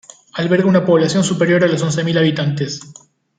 [0.33, 2.79] Alberga una población superior a los once mil habitantes.